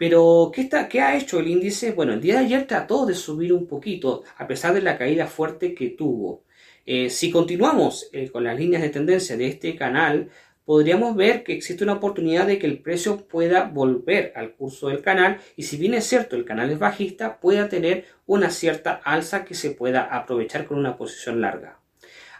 Pero, 0.04 0.52
¿qué, 0.54 0.61
está, 0.61 0.87
¿qué 0.87 1.00
ha 1.00 1.16
hecho 1.16 1.38
el 1.40 1.49
índice? 1.49 1.92
Bueno, 1.92 2.12
el 2.12 2.20
día 2.20 2.34
de 2.34 2.44
ayer 2.44 2.66
trató 2.66 3.06
de 3.06 3.14
subir 3.14 3.54
un 3.54 3.66
poquito, 3.66 4.23
a 4.37 4.46
pesar 4.46 4.75
de 4.75 4.82
la 4.82 4.99
caída 4.99 5.26
fuerte 5.26 5.75
que 5.75 5.88
tuvo. 5.88 6.42
Eh, 6.84 7.08
si 7.08 7.30
continuamos 7.30 8.11
eh, 8.12 8.28
con 8.28 8.44
las 8.44 8.58
líneas 8.58 8.82
de 8.82 8.90
tendencia 8.90 9.34
de 9.38 9.46
este 9.46 9.75
canal, 9.76 10.28
podríamos 10.66 11.16
ver 11.16 11.42
que 11.42 11.54
existe 11.54 11.84
una 11.84 11.94
oportunidad 11.94 12.46
de 12.46 12.58
que 12.58 12.66
el 12.66 12.82
precio 12.82 13.26
pueda 13.26 13.64
volver 13.64 14.34
al 14.37 14.52
curso 14.52 14.88
del 14.88 15.00
canal 15.00 15.38
y 15.56 15.62
si 15.62 15.78
bien 15.78 15.94
es 15.94 16.04
cierto 16.04 16.37
el 16.37 16.44
canal 16.44 16.68
es 16.68 16.78
bajista, 16.78 17.40
pueda 17.40 17.70
tener 17.70 18.04
una 18.26 18.50
cierta 18.50 19.00
alza 19.06 19.46
que 19.46 19.54
se 19.54 19.70
pueda 19.70 20.02
aprovechar 20.02 20.66
con 20.66 20.76
una 20.78 20.99
posición 20.99 21.40
larga. 21.40 21.78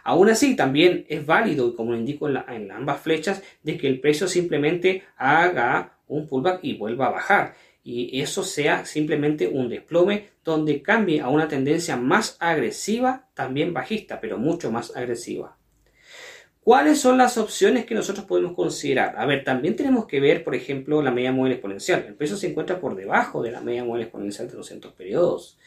Aún 0.03 0.29
así, 0.29 0.55
también 0.55 1.07
es 1.09 1.25
válido, 1.25 1.75
como 1.75 1.93
lo 1.93 1.97
indico 1.97 2.29
en, 2.29 2.37
en 2.47 2.71
ambas 2.71 3.01
flechas, 3.01 3.41
de 3.63 3.75
que 3.75 3.87
el 3.87 3.99
precio 3.99 4.27
simplemente 4.27 5.01
haga 5.17 5.94
un 6.07 6.27
pullback 6.27 6.59
y 6.63 6.77
vuelva 6.77 7.07
a 7.07 7.11
bajar. 7.11 7.55
Y 7.83 8.19
eso 8.19 8.43
sea 8.43 8.85
simplemente 8.85 9.47
un 9.47 9.69
desplome 9.69 10.29
donde 10.43 10.81
cambie 10.81 11.21
a 11.21 11.29
una 11.29 11.47
tendencia 11.47 11.97
más 11.97 12.35
agresiva, 12.39 13.29
también 13.35 13.73
bajista, 13.73 14.19
pero 14.19 14.39
mucho 14.39 14.71
más 14.71 14.95
agresiva. 14.95 15.57
¿Cuáles 16.65 16.99
son 16.99 17.19
las 17.19 17.37
opciones 17.37 17.85
que 17.85 17.93
nosotros 17.93 18.25
podemos 18.25 18.53
considerar? 18.53 19.13
A 19.19 19.27
ver, 19.27 19.43
también 19.43 19.75
tenemos 19.75 20.07
que 20.07 20.19
ver, 20.19 20.43
por 20.43 20.55
ejemplo, 20.55 21.03
la 21.03 21.11
media 21.11 21.31
móvil 21.31 21.51
exponencial. 21.51 22.03
El 22.07 22.15
precio 22.15 22.37
se 22.37 22.47
encuentra 22.47 22.79
por 22.79 22.95
debajo 22.95 23.43
de 23.43 23.51
la 23.51 23.61
media 23.61 23.83
móvil 23.83 24.01
exponencial 24.01 24.47
de 24.47 24.55
200 24.55 24.91
periodos. 24.93 25.59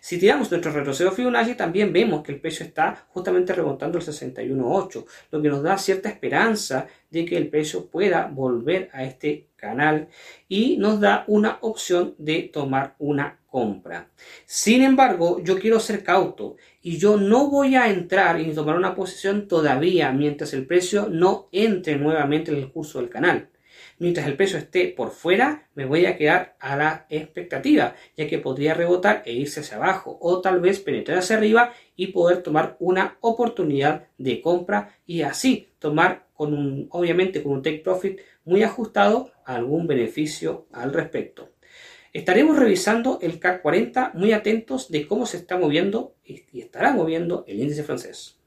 Si 0.00 0.18
tiramos 0.18 0.50
nuestro 0.50 0.72
retroceso 0.72 1.12
Fibonacci, 1.12 1.54
también 1.54 1.92
vemos 1.92 2.24
que 2.24 2.32
el 2.32 2.40
precio 2.40 2.66
está 2.66 3.06
justamente 3.10 3.52
rebotando 3.52 3.98
el 3.98 4.04
61.8, 4.04 5.04
lo 5.30 5.40
que 5.40 5.48
nos 5.48 5.62
da 5.62 5.78
cierta 5.78 6.08
esperanza 6.08 6.88
de 7.12 7.26
que 7.26 7.36
el 7.36 7.48
precio 7.48 7.86
pueda 7.86 8.26
volver 8.26 8.88
a 8.92 9.04
este 9.04 9.46
canal 9.56 10.08
y 10.48 10.78
nos 10.78 10.98
da 10.98 11.24
una 11.28 11.58
opción 11.60 12.14
de 12.18 12.42
tomar 12.42 12.96
una 12.98 13.38
compra. 13.46 14.08
Sin 14.46 14.82
embargo, 14.82 15.40
yo 15.44 15.58
quiero 15.58 15.78
ser 15.78 16.02
cauto 16.02 16.56
y 16.80 16.96
yo 16.96 17.18
no 17.18 17.50
voy 17.50 17.76
a 17.76 17.90
entrar 17.90 18.40
y 18.40 18.54
tomar 18.54 18.76
una 18.76 18.94
posición 18.94 19.46
todavía 19.46 20.10
mientras 20.10 20.54
el 20.54 20.66
precio 20.66 21.08
no 21.10 21.48
entre 21.52 21.96
nuevamente 21.96 22.50
en 22.50 22.56
el 22.56 22.72
curso 22.72 22.98
del 22.98 23.10
canal. 23.10 23.50
Mientras 23.98 24.26
el 24.26 24.36
precio 24.36 24.58
esté 24.58 24.88
por 24.88 25.10
fuera, 25.10 25.68
me 25.74 25.84
voy 25.84 26.06
a 26.06 26.16
quedar 26.16 26.56
a 26.60 26.76
la 26.76 27.06
expectativa, 27.08 27.94
ya 28.16 28.26
que 28.26 28.38
podría 28.38 28.74
rebotar 28.74 29.22
e 29.26 29.32
irse 29.32 29.60
hacia 29.60 29.76
abajo 29.76 30.18
o 30.20 30.40
tal 30.40 30.60
vez 30.60 30.80
penetrar 30.80 31.18
hacia 31.18 31.36
arriba 31.36 31.72
y 31.94 32.08
poder 32.08 32.42
tomar 32.42 32.76
una 32.80 33.18
oportunidad 33.20 34.08
de 34.18 34.40
compra 34.40 34.96
y 35.06 35.22
así 35.22 35.71
tomar 35.82 36.28
con 36.32 36.54
un, 36.54 36.86
obviamente 36.90 37.42
con 37.42 37.52
un 37.52 37.62
take 37.62 37.80
profit 37.80 38.20
muy 38.44 38.62
ajustado 38.62 39.32
algún 39.44 39.86
beneficio 39.86 40.66
al 40.72 40.94
respecto. 40.94 41.50
Estaremos 42.12 42.58
revisando 42.58 43.18
el 43.20 43.38
CAC 43.38 43.62
40 43.62 44.12
muy 44.14 44.32
atentos 44.32 44.90
de 44.90 45.06
cómo 45.06 45.26
se 45.26 45.38
está 45.38 45.58
moviendo 45.58 46.14
y 46.24 46.60
estará 46.60 46.92
moviendo 46.92 47.44
el 47.46 47.60
índice 47.60 47.82
francés. 47.82 48.38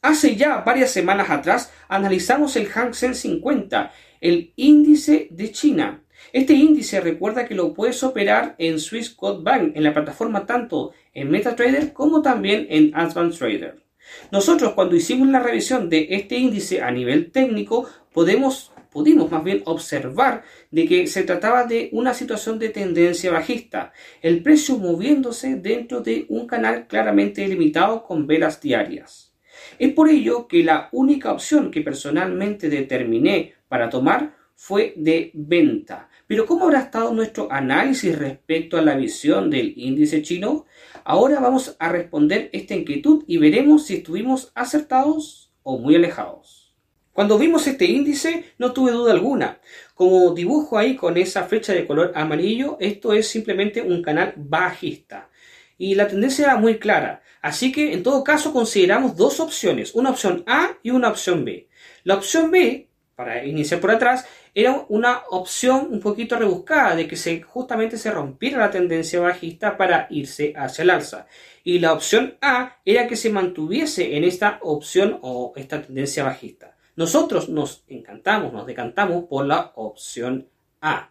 Hace 0.00 0.36
ya 0.36 0.60
varias 0.60 0.90
semanas 0.90 1.28
atrás 1.28 1.72
analizamos 1.88 2.56
el 2.56 2.66
Hang 2.66 2.94
Seng 2.94 3.14
50, 3.14 3.92
el 4.20 4.52
índice 4.56 5.28
de 5.30 5.52
China. 5.52 6.04
Este 6.32 6.54
índice 6.54 7.00
recuerda 7.00 7.46
que 7.46 7.54
lo 7.54 7.74
puedes 7.74 8.02
operar 8.02 8.54
en 8.58 8.78
Swiss 8.78 9.10
Code 9.10 9.42
Bank, 9.42 9.72
en 9.74 9.84
la 9.84 9.92
plataforma 9.92 10.46
tanto 10.46 10.92
en 11.14 11.30
MetaTrader 11.30 11.92
como 11.92 12.22
también 12.22 12.66
en 12.70 12.92
Advanced 12.94 13.38
Trader. 13.38 13.87
Nosotros 14.30 14.72
cuando 14.74 14.96
hicimos 14.96 15.28
la 15.28 15.40
revisión 15.40 15.88
de 15.88 16.08
este 16.10 16.36
índice 16.36 16.82
a 16.82 16.90
nivel 16.90 17.30
técnico 17.30 17.88
podemos, 18.12 18.72
pudimos 18.90 19.30
más 19.30 19.44
bien 19.44 19.62
observar 19.64 20.44
de 20.70 20.86
que 20.86 21.06
se 21.06 21.22
trataba 21.22 21.64
de 21.64 21.88
una 21.92 22.14
situación 22.14 22.58
de 22.58 22.70
tendencia 22.70 23.30
bajista, 23.30 23.92
el 24.22 24.42
precio 24.42 24.78
moviéndose 24.78 25.56
dentro 25.56 26.00
de 26.00 26.26
un 26.28 26.46
canal 26.46 26.86
claramente 26.86 27.42
delimitado 27.42 28.02
con 28.02 28.26
velas 28.26 28.60
diarias. 28.60 29.34
Es 29.78 29.92
por 29.92 30.08
ello 30.08 30.46
que 30.48 30.64
la 30.64 30.88
única 30.92 31.32
opción 31.32 31.70
que 31.70 31.82
personalmente 31.82 32.68
determiné 32.68 33.54
para 33.68 33.90
tomar 33.90 34.36
fue 34.54 34.92
de 34.96 35.30
venta. 35.34 36.08
Pero 36.26 36.44
¿cómo 36.44 36.64
habrá 36.64 36.80
estado 36.80 37.14
nuestro 37.14 37.50
análisis 37.50 38.18
respecto 38.18 38.76
a 38.76 38.82
la 38.82 38.96
visión 38.96 39.50
del 39.50 39.72
índice 39.76 40.20
chino? 40.20 40.66
Ahora 41.10 41.40
vamos 41.40 41.74
a 41.78 41.88
responder 41.88 42.50
esta 42.52 42.74
inquietud 42.74 43.24
y 43.26 43.38
veremos 43.38 43.86
si 43.86 43.94
estuvimos 43.94 44.52
acertados 44.54 45.50
o 45.62 45.78
muy 45.78 45.96
alejados. 45.96 46.76
Cuando 47.14 47.38
vimos 47.38 47.66
este 47.66 47.86
índice 47.86 48.52
no 48.58 48.74
tuve 48.74 48.92
duda 48.92 49.12
alguna. 49.12 49.58
Como 49.94 50.34
dibujo 50.34 50.76
ahí 50.76 50.96
con 50.96 51.16
esa 51.16 51.44
flecha 51.44 51.72
de 51.72 51.86
color 51.86 52.12
amarillo, 52.14 52.76
esto 52.78 53.14
es 53.14 53.26
simplemente 53.26 53.80
un 53.80 54.02
canal 54.02 54.34
bajista. 54.36 55.30
Y 55.78 55.94
la 55.94 56.08
tendencia 56.08 56.44
era 56.44 56.56
muy 56.56 56.78
clara. 56.78 57.22
Así 57.40 57.72
que 57.72 57.94
en 57.94 58.02
todo 58.02 58.22
caso 58.22 58.52
consideramos 58.52 59.16
dos 59.16 59.40
opciones, 59.40 59.94
una 59.94 60.10
opción 60.10 60.44
A 60.46 60.76
y 60.82 60.90
una 60.90 61.08
opción 61.08 61.42
B. 61.42 61.70
La 62.04 62.16
opción 62.16 62.50
B 62.50 62.88
para 63.18 63.44
iniciar 63.44 63.80
por 63.80 63.90
atrás, 63.90 64.26
era 64.54 64.84
una 64.88 65.22
opción 65.30 65.88
un 65.90 66.00
poquito 66.00 66.38
rebuscada 66.38 66.96
de 66.96 67.06
que 67.06 67.16
se, 67.16 67.42
justamente 67.42 67.96
se 67.96 68.10
rompiera 68.10 68.58
la 68.58 68.70
tendencia 68.70 69.20
bajista 69.20 69.76
para 69.76 70.06
irse 70.10 70.52
hacia 70.56 70.82
el 70.82 70.90
alza. 70.90 71.26
Y 71.64 71.78
la 71.78 71.92
opción 71.92 72.36
A 72.40 72.76
era 72.84 73.06
que 73.06 73.16
se 73.16 73.30
mantuviese 73.30 74.16
en 74.16 74.24
esta 74.24 74.58
opción 74.62 75.18
o 75.22 75.52
esta 75.56 75.82
tendencia 75.82 76.24
bajista. 76.24 76.76
Nosotros 76.96 77.48
nos 77.48 77.84
encantamos, 77.88 78.52
nos 78.52 78.66
decantamos 78.66 79.24
por 79.24 79.46
la 79.46 79.72
opción 79.76 80.48
A. 80.80 81.10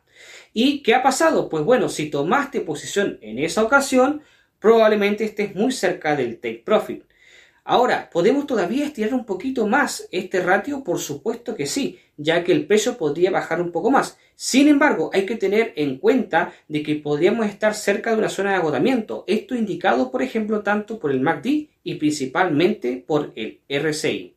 ¿Y 0.53 0.81
qué 0.81 0.95
ha 0.95 1.03
pasado? 1.03 1.47
Pues 1.47 1.63
bueno, 1.63 1.89
si 1.89 2.09
tomaste 2.09 2.61
posición 2.61 3.19
en 3.21 3.39
esa 3.39 3.63
ocasión, 3.63 4.21
probablemente 4.59 5.23
estés 5.23 5.55
muy 5.55 5.71
cerca 5.71 6.15
del 6.15 6.39
take 6.39 6.63
profit. 6.65 7.03
Ahora, 7.69 8.09
¿podemos 8.09 8.47
todavía 8.47 8.85
estirar 8.85 9.13
un 9.13 9.25
poquito 9.25 9.67
más 9.67 10.07
este 10.13 10.41
ratio? 10.41 10.85
Por 10.85 10.99
supuesto 10.99 11.53
que 11.53 11.65
sí, 11.65 11.99
ya 12.15 12.41
que 12.41 12.53
el 12.53 12.65
precio 12.65 12.97
podría 12.97 13.29
bajar 13.29 13.59
un 13.59 13.73
poco 13.73 13.91
más. 13.91 14.17
Sin 14.35 14.69
embargo, 14.69 15.09
hay 15.11 15.25
que 15.25 15.35
tener 15.35 15.73
en 15.75 15.97
cuenta 15.97 16.53
de 16.69 16.81
que 16.81 16.95
podríamos 16.95 17.45
estar 17.45 17.75
cerca 17.75 18.11
de 18.11 18.19
una 18.19 18.29
zona 18.29 18.51
de 18.51 18.55
agotamiento. 18.55 19.25
Esto 19.27 19.53
indicado, 19.53 20.11
por 20.11 20.21
ejemplo, 20.21 20.61
tanto 20.61 20.97
por 20.97 21.11
el 21.11 21.19
MACD 21.19 21.67
y 21.83 21.95
principalmente 21.95 23.03
por 23.05 23.33
el 23.35 23.59
RSI. 23.67 24.33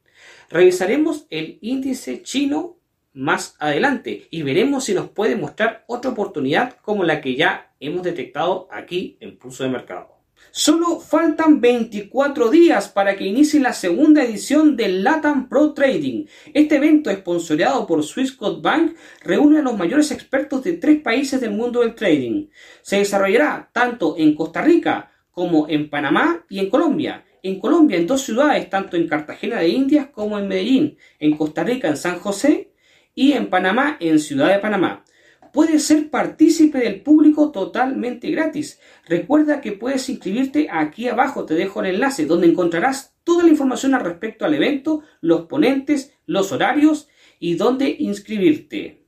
Revisaremos 0.49 1.27
el 1.31 1.59
índice 1.61 2.25
chino 2.25 2.79
más 3.13 3.55
adelante 3.61 4.27
y 4.31 4.43
veremos 4.43 4.87
si 4.87 4.93
nos 4.93 5.09
puede 5.09 5.37
mostrar 5.37 5.85
otra 5.87 6.11
oportunidad 6.11 6.79
como 6.83 7.05
la 7.05 7.21
que 7.21 7.37
ya 7.37 7.71
hemos 7.79 8.03
detectado 8.03 8.67
aquí 8.73 9.19
en 9.21 9.39
pulso 9.39 9.63
de 9.63 9.71
mercado. 9.71 10.20
Solo 10.53 10.99
faltan 10.99 11.61
24 11.61 12.51
días 12.51 12.89
para 12.89 13.17
que 13.17 13.25
inicie 13.25 13.61
la 13.61 13.73
segunda 13.73 14.25
edición 14.25 14.77
del 14.77 15.05
LATAM 15.05 15.49
Pro 15.49 15.75
Trading. 15.75 16.27
Este 16.53 16.77
evento, 16.77 17.09
esponsoreado 17.09 17.87
por 17.87 18.03
Swissquote 18.03 18.61
Bank, 18.61 18.97
reúne 19.23 19.61
a 19.61 19.63
los 19.63 19.79
mayores 19.79 20.11
expertos 20.11 20.65
de 20.65 20.73
tres 20.73 21.01
países 21.03 21.41
del 21.41 21.53
mundo 21.53 21.81
del 21.81 21.95
trading. 21.95 22.49
Se 22.83 22.97
desarrollará 22.97 23.71
tanto 23.73 24.17
en 24.19 24.35
Costa 24.35 24.61
Rica 24.61 25.13
como 25.31 25.69
en 25.69 25.89
Panamá 25.89 26.45
y 26.49 26.59
en 26.59 26.69
Colombia. 26.69 27.25
en 27.43 27.59
Colombia, 27.59 27.97
en 27.97 28.07
dos 28.07 28.21
ciudades, 28.21 28.69
tanto 28.69 28.99
en 28.99 29.09
Cartagena 29.09 29.61
de 29.61 29.69
Indias 29.69 30.09
como 30.13 30.39
en 30.39 30.47
Medellín, 30.47 30.99
en 31.19 31.37
Costa 31.39 31.65
Rica, 31.65 31.89
en 31.89 31.97
San 31.97 32.19
José 32.19 32.75
y 33.15 33.33
en 33.33 33.49
Panamá, 33.49 33.97
en 33.99 34.19
Ciudad 34.19 34.49
de 34.53 34.59
Panamá. 34.59 35.05
Puedes 35.53 35.85
ser 35.85 36.11
partícipe 36.11 36.79
del 36.79 37.03
público 37.03 37.51
totalmente 37.51 38.31
gratis. 38.31 38.81
Recuerda 39.07 39.61
que 39.61 39.73
puedes 39.73 40.09
inscribirte 40.09 40.69
aquí 40.71 41.09
abajo, 41.09 41.45
te 41.45 41.55
dejo 41.55 41.81
el 41.81 41.95
enlace, 41.95 42.27
donde 42.27 42.47
encontrarás 42.47 43.15
toda 43.25 43.43
la 43.43 43.51
información 43.51 43.95
al 43.95 44.05
respecto 44.05 44.45
al 44.45 44.55
evento, 44.55 45.03
los 45.21 45.47
ponentes, 45.47 46.15
los 46.27 46.53
horarios 46.53 47.09
y 47.39 47.55
dónde 47.55 47.97
inscribirte. 47.99 49.01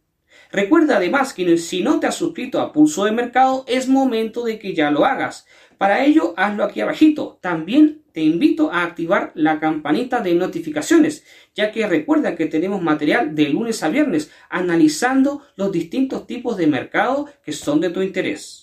Recuerda 0.51 0.97
además 0.97 1.33
que 1.33 1.57
si 1.57 1.83
no 1.83 1.99
te 1.99 2.07
has 2.07 2.17
suscrito 2.17 2.61
a 2.61 2.73
Pulso 2.73 3.05
de 3.05 3.13
Mercado, 3.13 3.65
es 3.67 3.89
momento 3.89 4.45
de 4.45 4.59
que 4.59 4.75
ya 4.75 4.91
lo 4.91 5.05
hagas. 5.05 5.47
Para 5.79 6.05
ello, 6.05 6.35
hazlo 6.37 6.65
aquí 6.65 6.81
abajito. 6.81 7.39
También 7.41 8.02
te 8.13 8.23
invito 8.23 8.71
a 8.73 8.83
activar 8.83 9.33
la 9.35 9.59
campanita 9.61 10.21
de 10.21 10.35
notificaciones, 10.35 11.25
ya 11.55 11.73
que 11.73 11.87
recuerda 11.87 12.37
que 12.37 12.47
tenemos 12.47 12.83
material 12.83 13.35
de 13.35 13.49
lunes 13.49 13.83
a 13.83 13.89
viernes 13.89 14.31
analizando 14.49 15.43
los 15.57 15.73
distintos 15.73 16.27
tipos 16.27 16.57
de 16.57 16.67
mercado 16.67 17.29
que 17.45 17.53
son 17.53 17.81
de 17.81 17.91
tu 17.91 18.03
interés. 18.03 18.63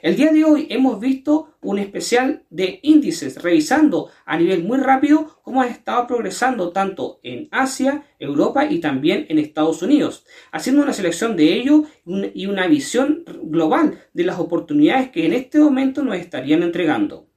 El 0.00 0.16
día 0.16 0.32
de 0.32 0.44
hoy 0.44 0.66
hemos 0.70 1.00
visto 1.00 1.56
un 1.60 1.78
especial 1.78 2.44
de 2.50 2.80
índices, 2.82 3.42
revisando 3.42 4.10
a 4.24 4.36
nivel 4.36 4.64
muy 4.64 4.78
rápido 4.78 5.40
cómo 5.42 5.60
ha 5.62 5.66
estado 5.66 6.06
progresando 6.06 6.70
tanto 6.70 7.20
en 7.22 7.48
Asia, 7.50 8.04
Europa 8.18 8.64
y 8.64 8.80
también 8.80 9.26
en 9.28 9.38
Estados 9.38 9.82
Unidos, 9.82 10.24
haciendo 10.50 10.82
una 10.82 10.92
selección 10.92 11.36
de 11.36 11.52
ello 11.54 11.84
y 12.06 12.46
una 12.46 12.66
visión 12.66 13.24
global 13.42 13.98
de 14.12 14.24
las 14.24 14.38
oportunidades 14.38 15.10
que 15.10 15.26
en 15.26 15.34
este 15.34 15.58
momento 15.58 16.02
nos 16.02 16.16
estarían 16.16 16.62
entregando. 16.62 17.31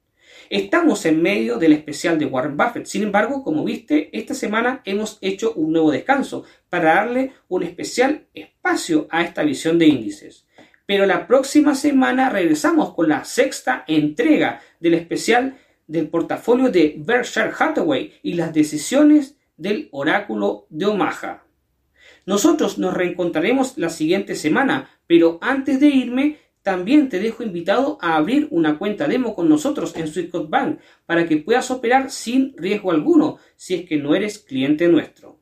Estamos 0.48 1.04
en 1.06 1.22
medio 1.22 1.58
del 1.58 1.72
especial 1.72 2.18
de 2.18 2.26
Warren 2.26 2.56
Buffett. 2.56 2.86
Sin 2.86 3.02
embargo, 3.02 3.42
como 3.42 3.64
viste, 3.64 4.10
esta 4.16 4.32
semana 4.32 4.80
hemos 4.84 5.18
hecho 5.20 5.52
un 5.54 5.72
nuevo 5.72 5.90
descanso 5.90 6.44
para 6.68 6.94
darle 6.94 7.32
un 7.48 7.64
especial 7.64 8.26
espacio 8.32 9.08
a 9.10 9.22
esta 9.22 9.42
visión 9.42 9.78
de 9.78 9.86
índices. 9.86 10.46
Pero 10.86 11.04
la 11.04 11.26
próxima 11.26 11.74
semana 11.74 12.30
regresamos 12.30 12.94
con 12.94 13.08
la 13.08 13.24
sexta 13.24 13.84
entrega 13.88 14.60
del 14.78 14.94
especial 14.94 15.58
del 15.88 16.08
portafolio 16.08 16.70
de 16.70 16.94
Berkshire 16.96 17.50
Hathaway 17.58 18.14
y 18.22 18.34
las 18.34 18.54
decisiones 18.54 19.36
del 19.56 19.88
oráculo 19.90 20.66
de 20.70 20.86
Omaha. 20.86 21.42
Nosotros 22.24 22.78
nos 22.78 22.94
reencontraremos 22.94 23.78
la 23.78 23.88
siguiente 23.88 24.36
semana, 24.36 24.90
pero 25.08 25.38
antes 25.40 25.80
de 25.80 25.88
irme, 25.88 26.38
también 26.66 27.08
te 27.08 27.20
dejo 27.20 27.44
invitado 27.44 27.96
a 28.00 28.16
abrir 28.16 28.48
una 28.50 28.76
cuenta 28.76 29.06
demo 29.06 29.36
con 29.36 29.48
nosotros 29.48 29.94
en 29.94 30.08
Swissquote 30.08 30.48
Bank 30.48 30.80
para 31.06 31.28
que 31.28 31.36
puedas 31.36 31.70
operar 31.70 32.10
sin 32.10 32.56
riesgo 32.56 32.90
alguno 32.90 33.38
si 33.54 33.76
es 33.76 33.88
que 33.88 33.98
no 33.98 34.16
eres 34.16 34.40
cliente 34.40 34.88
nuestro. 34.88 35.38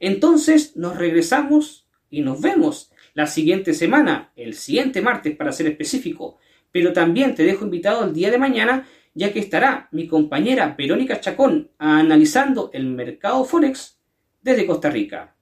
Entonces 0.00 0.76
nos 0.76 0.98
regresamos 0.98 1.88
y 2.10 2.20
nos 2.20 2.42
vemos 2.42 2.92
la 3.14 3.26
siguiente 3.26 3.72
semana, 3.72 4.32
el 4.36 4.52
siguiente 4.52 5.00
martes 5.00 5.34
para 5.34 5.50
ser 5.50 5.66
específico, 5.66 6.36
pero 6.70 6.92
también 6.92 7.34
te 7.34 7.44
dejo 7.44 7.64
invitado 7.64 8.04
el 8.04 8.12
día 8.12 8.30
de 8.30 8.36
mañana 8.36 8.86
ya 9.14 9.32
que 9.32 9.38
estará 9.38 9.88
mi 9.92 10.06
compañera 10.06 10.74
Verónica 10.76 11.22
Chacón 11.22 11.70
analizando 11.78 12.68
el 12.74 12.84
mercado 12.84 13.46
Forex 13.46 13.98
desde 14.42 14.66
Costa 14.66 14.90
Rica. 14.90 15.34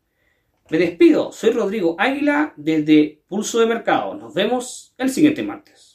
Me 0.71 0.77
despido, 0.77 1.33
soy 1.33 1.53
Rodrigo 1.53 1.97
Águila 1.99 2.53
desde 2.57 3.23
Pulso 3.27 3.59
de 3.59 3.67
Mercado. 3.67 4.15
Nos 4.15 4.35
vemos 4.35 4.93
el 4.99 5.09
siguiente 5.09 5.43
martes. 5.43 5.88